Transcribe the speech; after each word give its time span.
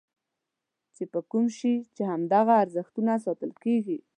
چې 0.95 1.03
په 1.13 1.19
کوم 1.29 1.45
شي 1.57 1.73
چې 1.95 2.01
همدغه 2.11 2.53
ارزښتونه 2.63 3.11
ساتل 3.25 3.51
کېږي. 3.63 3.97